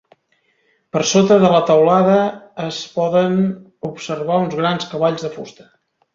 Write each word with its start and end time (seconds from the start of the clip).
Per 0.95 1.01
sota 1.09 1.37
de 1.43 1.51
la 1.55 1.59
teulada 1.67 2.15
es 2.65 2.81
poden 2.97 3.37
observar 3.93 4.41
uns 4.47 4.59
grans 4.63 4.91
cavalls 4.97 5.29
de 5.29 5.33
fusta. 5.39 5.71